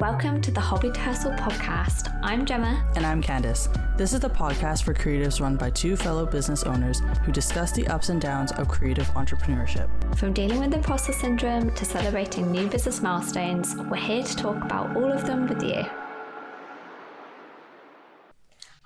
[0.00, 2.18] Welcome to the Hobby to Hustle podcast.
[2.20, 2.84] I'm Gemma.
[2.96, 3.68] And I'm Candace.
[3.96, 7.86] This is the podcast for creatives run by two fellow business owners who discuss the
[7.86, 9.88] ups and downs of creative entrepreneurship.
[10.16, 14.96] From dealing with imposter syndrome to celebrating new business milestones, we're here to talk about
[14.96, 15.84] all of them with you.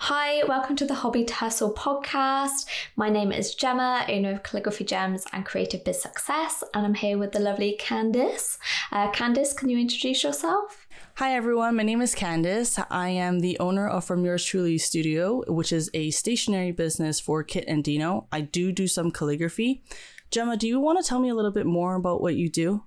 [0.03, 2.67] Hi, welcome to the Hobby to Hustle podcast.
[2.97, 7.17] My name is Gemma, owner of Calligraphy Gems and Creative Biz Success, and I'm here
[7.17, 8.59] with the lovely Candace.
[8.93, 10.87] Uh, Candace, can you introduce yourself?
[11.19, 11.75] Hi, everyone.
[11.75, 12.79] My name is Candace.
[12.93, 17.43] I am the owner of From Yours Truly Studio, which is a stationery business for
[17.43, 18.29] Kit and Dino.
[18.31, 19.83] I do do some calligraphy.
[20.31, 22.85] Gemma, do you want to tell me a little bit more about what you do?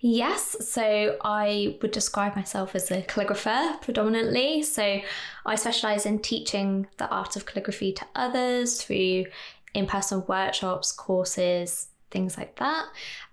[0.00, 4.64] Yes, so I would describe myself as a calligrapher predominantly.
[4.64, 5.00] So
[5.46, 9.26] I specialize in teaching the art of calligraphy to others through
[9.72, 12.86] in person workshops, courses, things like that.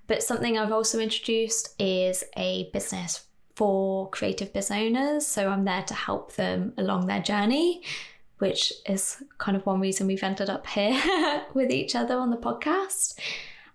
[0.05, 3.26] But something I've also introduced is a business
[3.60, 5.27] for creative business owners.
[5.27, 7.82] So I'm there to help them along their journey,
[8.38, 10.98] which is kind of one reason we've ended up here
[11.54, 13.20] with each other on the podcast.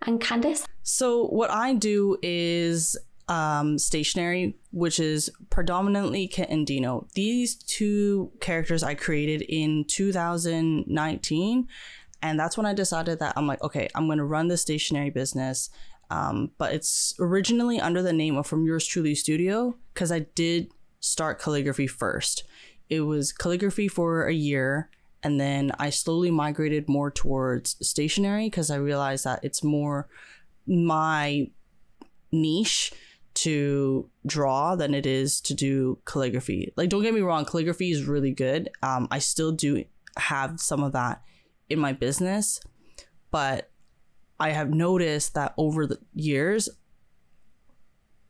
[0.01, 0.67] And Candace?
[0.83, 2.97] So, what I do is
[3.29, 7.07] um, stationery, which is predominantly Kit and Dino.
[7.15, 11.69] These two characters I created in 2019.
[12.23, 15.11] And that's when I decided that I'm like, okay, I'm going to run the stationery
[15.11, 15.69] business
[16.11, 20.71] um, but it's originally under the name of From Yours Truly Studio because I did
[21.01, 22.45] start calligraphy first.
[22.89, 24.91] It was calligraphy for a year,
[25.23, 30.09] and then I slowly migrated more towards stationery because I realized that it's more
[30.67, 31.51] my
[32.33, 32.93] niche
[33.35, 36.73] to draw than it is to do calligraphy.
[36.77, 38.71] Like, don't get me wrong, calligraphy is really good.
[38.83, 39.85] Um, I still do
[40.17, 41.23] have some of that
[41.69, 42.61] in my business,
[43.31, 43.71] but
[44.39, 46.69] I have noticed that over the years,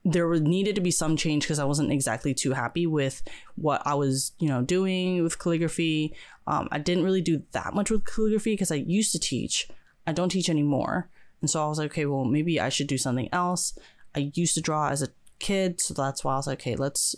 [0.05, 3.23] there needed to be some change because I wasn't exactly too happy with
[3.55, 6.15] what I was, you know, doing with calligraphy.
[6.47, 9.69] Um, I didn't really do that much with calligraphy because I used to teach.
[10.07, 11.09] I don't teach anymore,
[11.41, 13.79] and so I was like, okay, well, maybe I should do something else.
[14.15, 17.17] I used to draw as a kid, so that's why I was like, okay, let's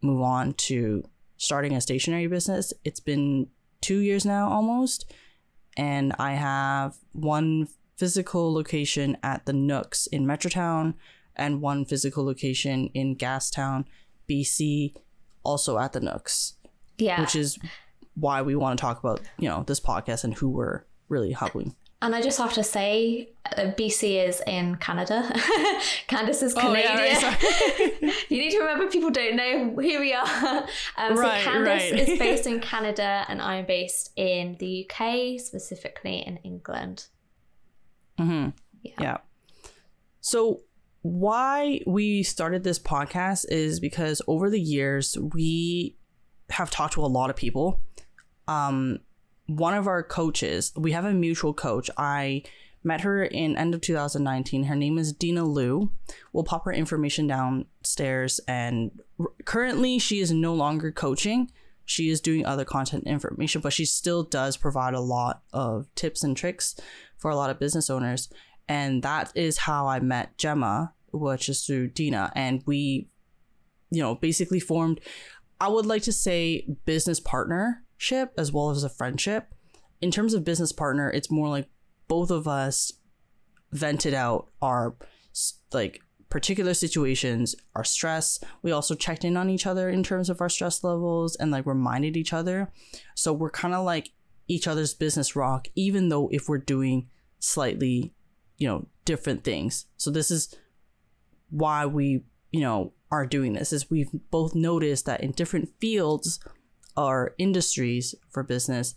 [0.00, 1.04] move on to
[1.36, 2.72] starting a stationery business.
[2.84, 3.48] It's been
[3.82, 5.12] two years now almost,
[5.76, 7.68] and I have one
[8.02, 10.94] physical location at the Nooks in Metrotown
[11.36, 13.84] and one physical location in Gastown,
[14.28, 14.92] BC,
[15.44, 16.54] also at the Nooks.
[16.98, 17.20] Yeah.
[17.20, 17.60] Which is
[18.14, 21.76] why we want to talk about, you know, this podcast and who we're really helping.
[22.02, 25.32] And I just have to say, uh, BC is in Canada.
[26.08, 26.98] Candace is Canadian.
[26.98, 30.66] Oh, yeah, right, you need to remember people don't know who we are.
[30.96, 32.08] Um, right, so Candace right.
[32.08, 37.06] is based in Canada, and I'm based in the UK, specifically in England.
[38.18, 38.50] Mm-hmm.
[38.82, 38.92] Yeah.
[39.00, 39.16] yeah.
[40.20, 40.60] So
[41.02, 45.96] why we started this podcast is because over the years we
[46.50, 47.80] have talked to a lot of people.
[48.46, 49.00] Um,
[49.46, 51.90] one of our coaches, we have a mutual coach.
[51.96, 52.42] I
[52.84, 54.64] met her in end of 2019.
[54.64, 55.90] Her name is Dina Liu.
[56.32, 58.40] We'll pop her information downstairs.
[58.46, 61.50] And r- currently, she is no longer coaching.
[61.92, 66.24] She is doing other content information, but she still does provide a lot of tips
[66.24, 66.74] and tricks
[67.18, 68.30] for a lot of business owners.
[68.66, 72.32] And that is how I met Gemma, which is through Dina.
[72.34, 73.10] And we,
[73.90, 75.00] you know, basically formed,
[75.60, 79.52] I would like to say, business partnership as well as a friendship.
[80.00, 81.68] In terms of business partner, it's more like
[82.08, 82.90] both of us
[83.70, 84.96] vented out our
[85.72, 86.00] like
[86.32, 88.40] particular situations, our stress.
[88.62, 91.66] We also checked in on each other in terms of our stress levels and like
[91.66, 92.72] reminded each other.
[93.14, 94.12] So we're kind of like
[94.48, 98.14] each other's business rock, even though if we're doing slightly,
[98.56, 99.84] you know, different things.
[99.98, 100.56] So this is
[101.50, 106.40] why we, you know, are doing this is we've both noticed that in different fields
[106.96, 108.94] or industries for business,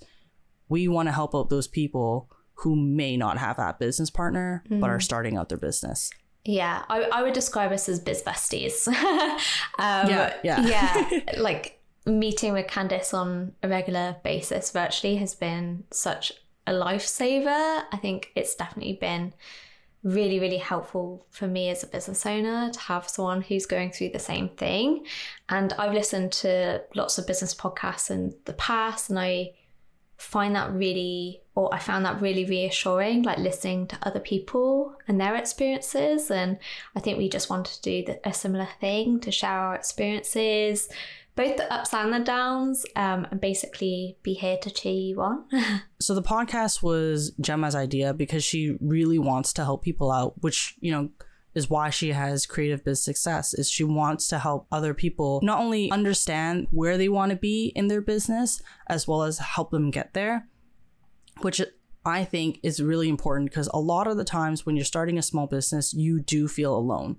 [0.70, 2.30] we want to help out those people
[2.60, 4.80] who may not have that business partner mm.
[4.80, 5.04] but are mm.
[5.04, 6.10] starting out their business.
[6.46, 8.88] Yeah, I, I would describe us as biz besties.
[9.80, 11.20] um, yeah, yeah, yeah.
[11.38, 16.32] Like meeting with Candace on a regular basis virtually has been such
[16.68, 17.84] a lifesaver.
[17.92, 19.34] I think it's definitely been
[20.04, 24.10] really, really helpful for me as a business owner to have someone who's going through
[24.10, 25.04] the same thing.
[25.50, 29.54] And I've listened to lots of business podcasts in the past, and I
[30.18, 35.20] find that really, or I found that really reassuring, like listening to other people and
[35.20, 36.30] their experiences.
[36.30, 36.60] And
[36.96, 40.90] I think we just wanted to do a similar thing to share our experiences,
[41.38, 45.46] both the ups and the downs, um, and basically be here to cheer you on.
[46.00, 50.76] so the podcast was Gemma's idea because she really wants to help people out, which,
[50.82, 51.10] you know,
[51.54, 55.60] is why she has creative biz success is she wants to help other people not
[55.60, 59.90] only understand where they want to be in their business as well as help them
[59.90, 60.50] get there
[61.42, 61.62] which
[62.06, 65.24] I think is really important because a lot of the times when you're starting a
[65.24, 67.18] small business, you do feel alone.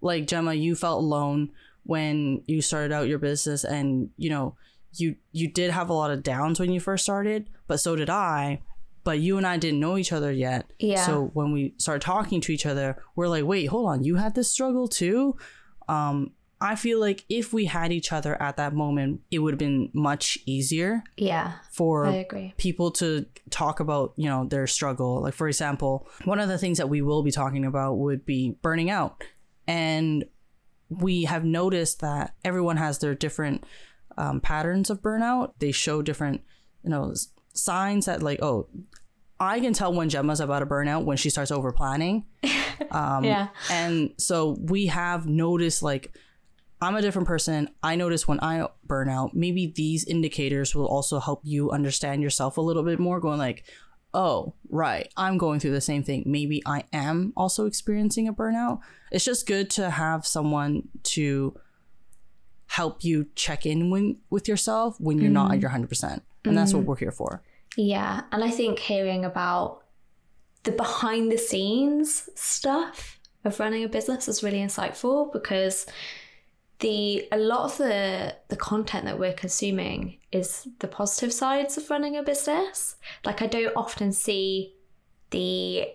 [0.00, 1.50] Like Gemma, you felt alone
[1.84, 4.56] when you started out your business and you know,
[4.94, 8.08] you you did have a lot of downs when you first started, but so did
[8.10, 8.62] I.
[9.02, 10.72] But you and I didn't know each other yet.
[10.78, 11.04] Yeah.
[11.04, 14.34] So when we started talking to each other, we're like, wait, hold on, you had
[14.34, 15.36] this struggle too?
[15.88, 19.58] Um, I feel like if we had each other at that moment, it would have
[19.58, 21.54] been much easier Yeah.
[21.70, 22.06] for
[22.56, 25.20] people to talk about, you know, their struggle.
[25.22, 28.56] Like for example, one of the things that we will be talking about would be
[28.62, 29.22] burning out.
[29.66, 30.24] And
[30.88, 33.64] we have noticed that everyone has their different
[34.16, 35.52] um, patterns of burnout.
[35.58, 36.42] They show different,
[36.82, 37.12] you know,
[37.52, 38.68] signs that like, oh,
[39.40, 42.24] I can tell when Gemma's about to burn out when she starts over planning.
[42.90, 43.48] Um, Yeah.
[43.70, 46.12] And so we have noticed like
[46.80, 47.70] I'm a different person.
[47.82, 52.56] I notice when I burn out, maybe these indicators will also help you understand yourself
[52.56, 53.64] a little bit more, going like,
[54.12, 56.22] oh, right, I'm going through the same thing.
[56.26, 58.80] Maybe I am also experiencing a burnout.
[59.10, 61.58] It's just good to have someone to
[62.66, 65.76] help you check in when, with yourself when you're not at mm-hmm.
[65.78, 66.20] your 100%.
[66.44, 66.90] And that's what mm-hmm.
[66.90, 67.42] we're here for.
[67.76, 68.22] Yeah.
[68.30, 69.84] And I think hearing about
[70.64, 75.86] the behind the scenes stuff of running a business is really insightful because
[76.80, 81.88] the a lot of the the content that we're consuming is the positive sides of
[81.88, 82.96] running a business.
[83.24, 84.74] Like I don't often see
[85.30, 85.88] the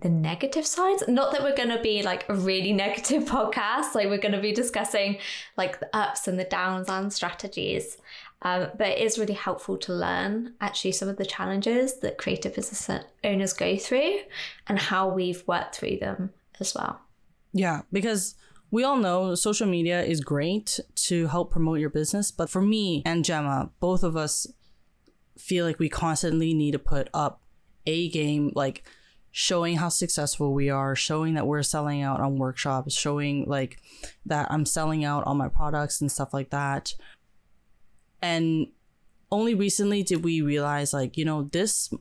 [0.00, 1.04] the negative sides.
[1.06, 3.94] Not that we're going to be like a really negative podcast.
[3.94, 5.18] Like we're going to be discussing
[5.56, 7.98] like the ups and the downs and strategies.
[8.44, 12.54] Um, but it is really helpful to learn actually some of the challenges that creative
[12.54, 12.90] business
[13.22, 14.18] owners go through
[14.66, 17.00] and how we've worked through them as well.
[17.52, 18.34] Yeah, because
[18.72, 22.30] we all know social media is great to help promote your business.
[22.32, 24.46] But for me and Gemma, both of us
[25.38, 27.42] feel like we constantly need to put up
[27.86, 28.82] a game, like
[29.30, 33.78] showing how successful we are, showing that we're selling out on workshops, showing like
[34.24, 36.94] that I'm selling out on my products and stuff like that.
[38.22, 38.68] And
[39.30, 41.92] only recently did we realize, like, you know, this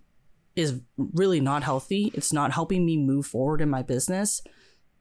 [0.56, 2.12] is really not healthy.
[2.14, 4.42] It's not helping me move forward in my business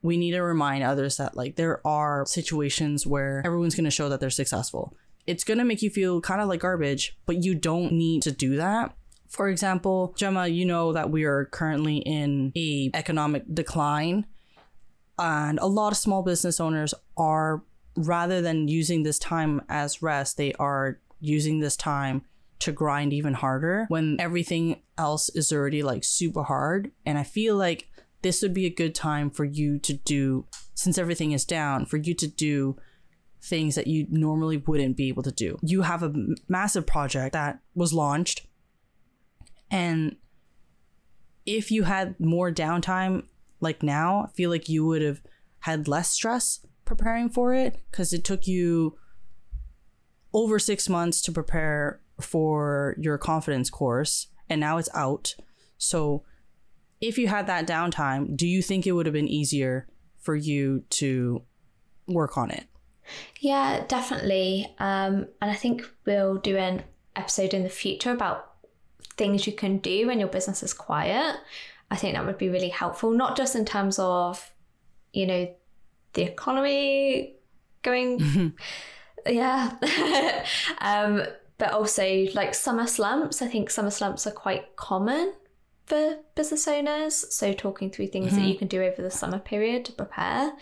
[0.03, 4.09] we need to remind others that like there are situations where everyone's going to show
[4.09, 4.97] that they're successful.
[5.27, 8.33] It's going to make you feel kind of like garbage, but you don't need to
[8.33, 8.95] do that.
[9.29, 14.27] For example, Gemma, you know that we are currently in a economic decline
[15.21, 17.63] and a lot of small business owners are
[17.97, 22.23] rather than using this time as rest, they are using this time
[22.61, 26.91] to grind even harder when everything else is already like super hard.
[27.07, 27.89] And I feel like
[28.23, 31.97] this would be a good time for you to do, since everything is down, for
[31.97, 32.77] you to do
[33.43, 35.59] things that you normally wouldn't be able to do.
[35.63, 36.13] You have a
[36.49, 38.47] massive project that was launched,
[39.71, 40.17] and
[41.47, 43.25] if you had more downtime
[43.61, 45.23] like now, I feel like you would have
[45.61, 48.97] had less stress preparing for it because it took you
[50.33, 55.35] over six months to prepare for your confidence course, and now it's out.
[55.79, 56.25] So,
[57.01, 59.87] if you had that downtime, do you think it would have been easier
[60.19, 61.43] for you to
[62.07, 62.65] work on it?
[63.41, 64.67] Yeah, definitely.
[64.79, 66.85] Um, and I think we'll do an
[67.17, 68.53] episode in the future about
[69.17, 71.37] things you can do when your business is quiet.
[71.91, 74.51] I think that would be really helpful, not just in terms of,
[75.13, 75.53] you know,
[76.13, 77.37] the economy
[77.83, 78.55] going,
[79.27, 79.73] yeah,
[80.79, 81.23] um,
[81.59, 83.43] but also like summer slumps.
[83.43, 85.33] I think summer slumps are quite common
[85.91, 87.35] for business owners.
[87.35, 88.59] So, talking through things that you mm-hmm.
[88.61, 90.53] can do over the summer period to prepare.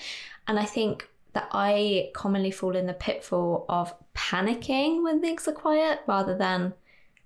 [0.47, 5.53] And I think that I commonly fall in the pitfall of panicking when things are
[5.53, 6.73] quiet rather than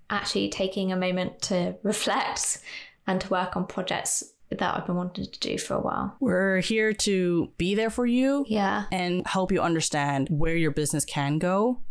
[0.09, 2.59] actually taking a moment to reflect
[3.07, 6.15] and to work on projects that I've been wanting to do for a while.
[6.19, 8.83] We're here to be there for you Yeah.
[8.91, 11.81] and help you understand where your business can go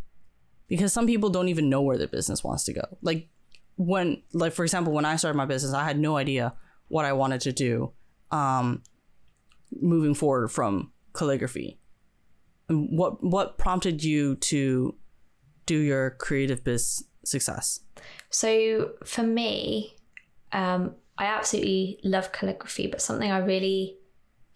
[0.69, 2.83] because some people don't even know where their business wants to go.
[3.01, 3.29] Like
[3.77, 6.55] when like for example when I started my business, I had no idea
[6.89, 7.93] what I wanted to do
[8.31, 8.83] um
[9.81, 11.79] moving forward from calligraphy.
[12.69, 14.95] And what what prompted you to
[15.67, 17.81] do your creative biz success?
[18.31, 19.97] So for me,
[20.53, 23.97] um, I absolutely love calligraphy, but something I really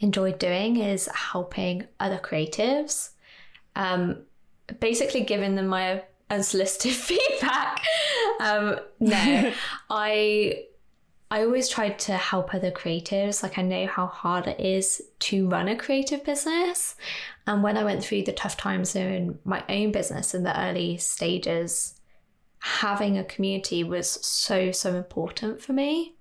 [0.00, 3.10] enjoy doing is helping other creatives.
[3.74, 4.24] Um,
[4.80, 7.82] basically, giving them my unsolicited feedback.
[8.46, 9.52] Um, no,
[9.90, 10.64] I
[11.30, 13.42] I always tried to help other creatives.
[13.42, 16.94] Like I know how hard it is to run a creative business.
[17.46, 20.98] And when I went through the tough times in my own business in the early
[20.98, 22.00] stages,
[22.60, 26.14] having a community was so, so important for me.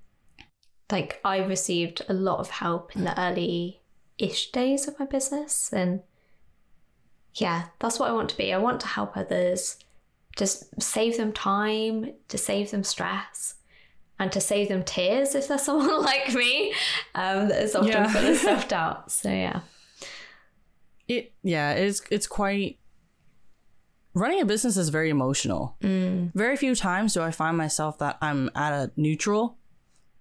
[0.92, 3.82] Like I received a lot of help in the early
[4.18, 5.72] ish days of my business.
[5.72, 6.02] And
[7.36, 8.54] yeah, that's what I want to be.
[8.54, 9.78] I want to help others,
[10.36, 13.56] just save them time, to save them stress,
[14.20, 16.74] and to save them tears if there's someone like me
[17.16, 18.08] um, that is often Yeah.
[18.08, 19.12] full of self doubt.
[19.12, 19.62] So yeah.
[21.08, 22.80] It yeah, it's it's quite
[24.14, 25.78] running a business is very emotional.
[25.82, 29.58] Very few times do I find myself that I'm at a neutral.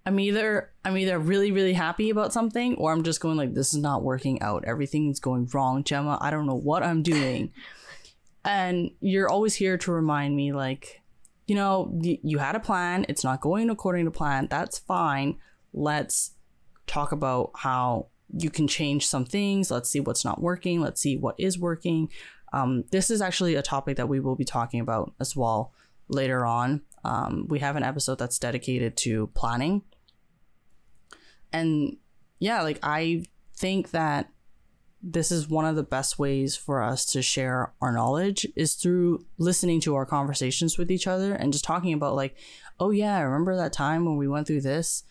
[0.05, 3.73] I'm either I'm either really really happy about something or I'm just going like this
[3.73, 4.63] is not working out.
[4.65, 6.19] Everything's going wrong, Gemma.
[6.21, 7.51] I don't know what I'm doing.
[8.45, 11.01] and you're always here to remind me like
[11.47, 14.47] you know, y- you had a plan, it's not going according to plan.
[14.49, 15.37] That's fine.
[15.73, 16.31] Let's
[16.87, 19.69] talk about how you can change some things.
[19.69, 20.81] Let's see what's not working.
[20.81, 22.09] Let's see what is working.
[22.53, 25.73] Um, this is actually a topic that we will be talking about as well
[26.07, 26.81] later on.
[27.03, 29.83] Um, we have an episode that's dedicated to planning.
[31.53, 31.97] And
[32.39, 33.25] yeah, like I
[33.55, 34.29] think that
[35.07, 39.23] this is one of the best ways for us to share our knowledge is through
[39.37, 42.35] listening to our conversations with each other and just talking about like,
[42.79, 45.03] oh yeah, I remember that time when we went through this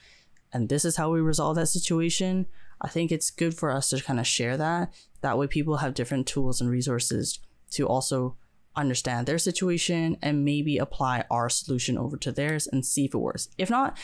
[0.52, 2.46] and this is how we resolved that situation.
[2.80, 4.92] I think it's good for us to kind of share that.
[5.20, 7.38] That way people have different tools and resources
[7.70, 8.36] to also
[8.76, 13.18] understand their situation and maybe apply our solution over to theirs and see if it
[13.18, 13.48] works.
[13.58, 13.96] If not,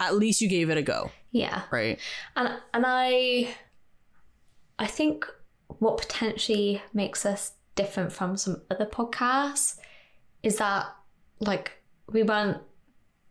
[0.00, 1.62] at least you gave it a go, Yeah.
[1.70, 2.00] right?
[2.34, 3.54] And and I
[4.82, 5.26] I think
[5.78, 9.78] what potentially makes us different from some other podcasts
[10.42, 10.86] is that
[11.40, 11.72] like
[12.10, 12.58] we weren't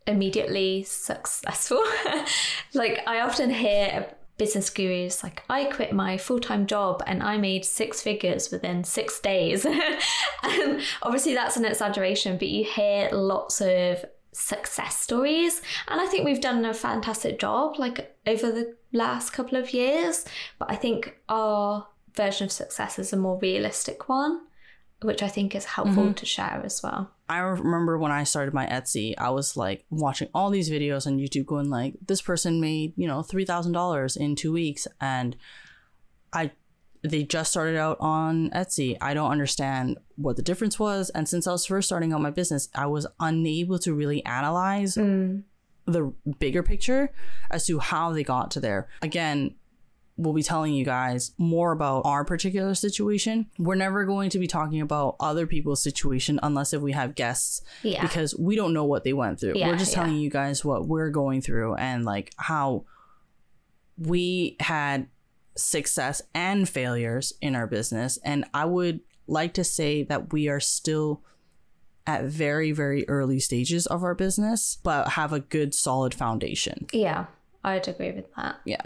[0.08, 1.84] immediately successful.
[2.74, 7.64] like I often hear business gurus like I quit my full-time job and I made
[7.64, 9.66] six figures within 6 days.
[10.44, 15.62] and obviously that's an exaggeration, but you hear lots of success stories.
[15.88, 20.26] And I think we've done a fantastic job like over the last couple of years,
[20.60, 24.42] but I think our version of success is a more realistic one,
[25.02, 26.14] which I think is helpful mm-hmm.
[26.14, 27.12] to share as well.
[27.30, 31.18] I remember when I started my Etsy, I was like watching all these videos on
[31.18, 34.88] YouTube going like this person made, you know, $3,000 in 2 weeks.
[35.00, 35.38] And
[36.34, 36.52] I
[37.04, 38.98] they just started out on Etsy.
[39.02, 42.30] I don't understand what the difference was and since I was first starting out my
[42.30, 45.44] business, I was unable to really analyze mm.
[45.86, 47.12] the bigger picture
[47.50, 48.88] as to how they got to there.
[49.02, 49.56] Again,
[50.18, 53.48] we'll be telling you guys more about our particular situation.
[53.58, 57.62] We're never going to be talking about other people's situation unless if we have guests
[57.82, 58.02] Yeah.
[58.02, 59.54] because we don't know what they went through.
[59.56, 60.04] Yeah, we're just yeah.
[60.04, 62.86] telling you guys what we're going through and like how
[63.98, 65.08] we had
[65.56, 70.60] success and failures in our business and I would like to say that we are
[70.60, 71.22] still
[72.08, 76.88] at very very early stages of our business but have a good solid foundation.
[76.92, 77.26] Yeah,
[77.64, 78.60] I'd agree with that.
[78.66, 78.82] Yeah.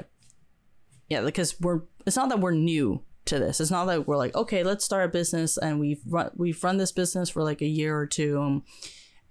[1.10, 3.60] Yeah, because we're it's not that we're new to this.
[3.60, 6.78] It's not that we're like, okay, let's start a business and we've run we've run
[6.78, 8.64] this business for like a year or two um,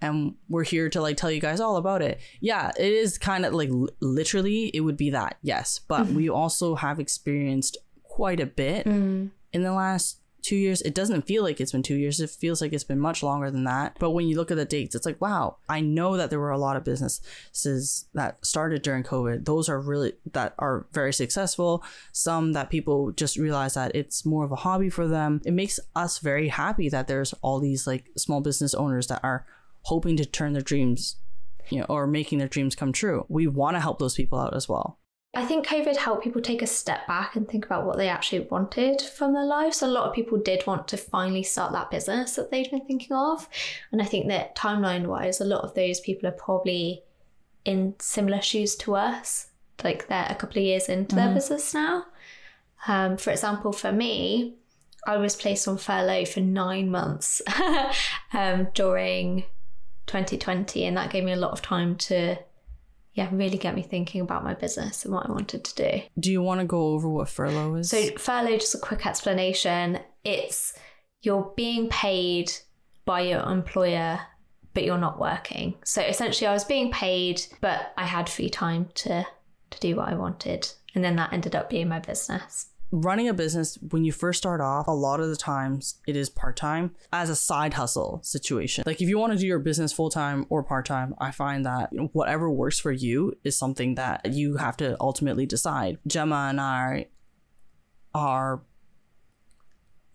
[0.01, 2.19] and we're here to like tell you guys all about it.
[2.41, 5.37] Yeah, it is kind of like l- literally it would be that.
[5.41, 6.15] Yes, but mm-hmm.
[6.15, 9.27] we also have experienced quite a bit mm-hmm.
[9.53, 10.83] in the last 2 years.
[10.83, 12.19] It doesn't feel like it's been 2 years.
[12.19, 13.97] It feels like it's been much longer than that.
[13.99, 16.51] But when you look at the dates, it's like, wow, I know that there were
[16.51, 19.45] a lot of businesses that started during COVID.
[19.45, 21.83] Those are really that are very successful.
[22.11, 25.41] Some that people just realize that it's more of a hobby for them.
[25.45, 29.47] It makes us very happy that there's all these like small business owners that are
[29.85, 31.17] hoping to turn their dreams,
[31.69, 33.25] you know, or making their dreams come true.
[33.29, 34.99] We want to help those people out as well.
[35.35, 38.47] I think COVID helped people take a step back and think about what they actually
[38.49, 39.81] wanted from their lives.
[39.81, 43.15] A lot of people did want to finally start that business that they'd been thinking
[43.15, 43.47] of.
[43.91, 47.03] And I think that timeline wise, a lot of those people are probably
[47.65, 49.47] in similar shoes to us.
[49.83, 52.05] Like they're a couple of years into their business now.
[52.87, 54.55] Um, for example, for me,
[55.05, 57.41] I was placed on furlough for nine months
[58.33, 59.43] um, during
[60.07, 62.37] 2020, and that gave me a lot of time to
[63.15, 66.01] yeah, really get me thinking about my business and what I wanted to do.
[66.19, 67.89] Do you want to go over what furlough is?
[67.89, 70.73] So, furlough, just a quick explanation it's
[71.21, 72.51] you're being paid
[73.05, 74.19] by your employer,
[74.73, 75.75] but you're not working.
[75.85, 79.25] So, essentially, I was being paid, but I had free time to,
[79.69, 80.67] to do what I wanted.
[80.93, 82.67] And then that ended up being my business.
[82.95, 86.29] Running a business when you first start off a lot of the times it is
[86.29, 88.83] part-time as a side hustle situation.
[88.85, 91.99] Like if you want to do your business full-time or part-time i find that you
[91.99, 95.97] know, whatever works for you is something that you have to ultimately decide.
[96.07, 97.07] Gemma and i
[98.13, 98.63] are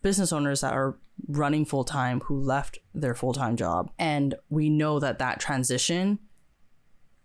[0.02, 5.18] business owners that are running full-time who left their full-time job and we know that
[5.18, 6.18] that transition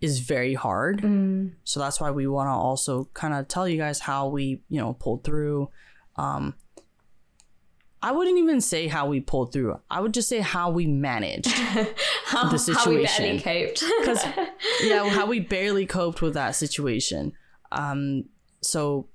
[0.05, 1.01] is very hard.
[1.01, 1.53] Mm.
[1.63, 4.79] So that's why we want to also kind of tell you guys how we, you
[4.79, 5.69] know, pulled through.
[6.15, 6.55] Um,
[8.01, 9.79] I wouldn't even say how we pulled through.
[9.89, 11.47] I would just say how we managed
[12.25, 13.39] how, the situation.
[13.39, 14.49] How we barely coped.
[14.83, 17.33] Yeah, how we barely coped with that situation.
[17.71, 18.25] Um,
[18.61, 19.07] so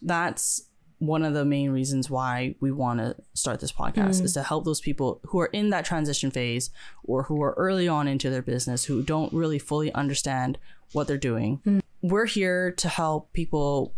[0.00, 0.65] that's
[0.98, 4.24] one of the main reasons why we want to start this podcast mm.
[4.24, 6.70] is to help those people who are in that transition phase
[7.04, 10.58] or who are early on into their business who don't really fully understand
[10.92, 11.60] what they're doing.
[11.66, 11.82] Mm.
[12.02, 13.94] We're here to help people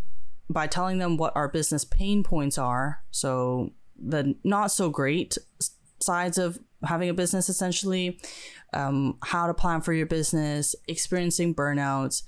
[0.50, 3.02] by telling them what our business pain points are.
[3.10, 5.36] So, the not so great
[6.00, 8.20] sides of having a business, essentially,
[8.72, 12.22] um, how to plan for your business, experiencing burnouts,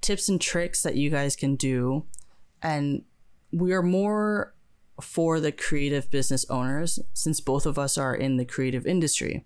[0.00, 2.04] tips and tricks that you guys can do.
[2.62, 3.02] And
[3.54, 4.54] we are more
[5.00, 9.44] for the creative business owners since both of us are in the creative industry.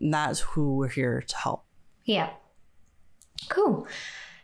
[0.00, 1.64] And that's who we're here to help.
[2.04, 2.30] Yeah.
[3.48, 3.86] Cool.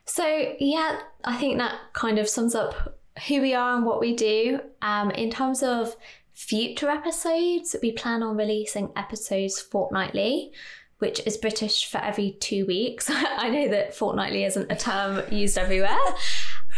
[0.05, 4.15] So, yeah, I think that kind of sums up who we are and what we
[4.15, 4.61] do.
[4.83, 5.95] Um, in terms of
[6.33, 10.53] future episodes, we plan on releasing episodes fortnightly,
[10.99, 13.11] which is British for every two weeks.
[13.11, 15.99] I know that fortnightly isn't a term used everywhere.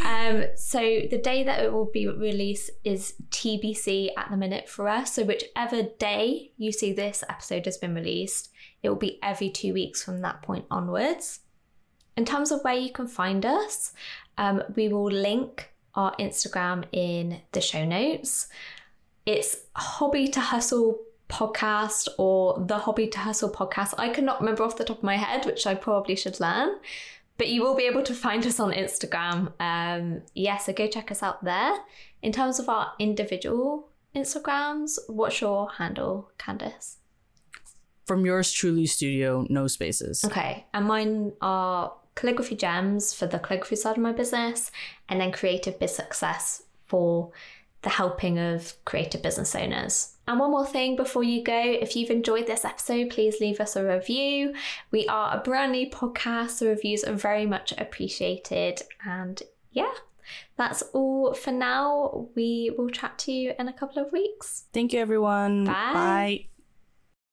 [0.04, 4.88] Um, so the day that it will be released is TBC at the minute for
[4.88, 5.12] us.
[5.12, 8.50] So whichever day you see this episode has been released,
[8.82, 11.40] it will be every two weeks from that point onwards.
[12.16, 13.92] In terms of where you can find us,
[14.38, 18.48] um, we will link our Instagram in the show notes.
[19.26, 23.94] It's Hobby to Hustle podcast or the Hobby to Hustle podcast.
[23.98, 26.76] I cannot remember off the top of my head, which I probably should learn.
[27.38, 29.52] But you will be able to find us on Instagram.
[29.58, 31.74] Um, yeah, so go check us out there.
[32.22, 36.98] In terms of our individual Instagrams, what's your handle, Candace?
[38.06, 40.24] From yours truly studio, no spaces.
[40.24, 40.66] Okay.
[40.74, 44.70] And mine are calligraphy gems for the calligraphy side of my business,
[45.08, 47.32] and then creative biz success for
[47.82, 50.16] the helping of creative business owners.
[50.28, 53.74] And one more thing before you go if you've enjoyed this episode, please leave us
[53.76, 54.54] a review.
[54.90, 58.82] We are a brand new podcast, so reviews are very much appreciated.
[59.04, 59.42] And
[59.72, 59.92] yeah,
[60.56, 62.28] that's all for now.
[62.36, 64.64] We will chat to you in a couple of weeks.
[64.72, 65.64] Thank you, everyone.
[65.64, 65.72] Bye.
[65.92, 66.46] Bye.